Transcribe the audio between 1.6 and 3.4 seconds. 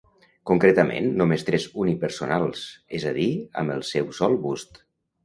unipersonals, és a dir